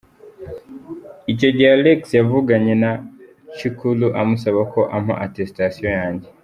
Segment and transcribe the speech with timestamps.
[1.31, 2.91] Icyo gihe Alexis yavuganye na
[3.57, 6.27] Cikuru amusaba ko ampa attestation yanjye.